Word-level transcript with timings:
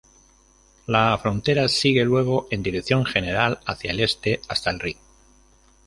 La 0.87 1.15
frontera 1.19 1.67
sigue 1.67 2.03
luego 2.03 2.47
en 2.49 2.63
dirección 2.63 3.05
general 3.05 3.59
hacia 3.67 3.91
el 3.91 3.99
este, 3.99 4.41
hasta 4.49 4.71
el 4.71 4.79
Rin. 4.79 4.97